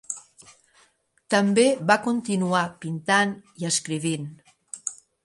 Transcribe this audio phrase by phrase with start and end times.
[1.33, 4.27] També va continuar pintant i escrivint.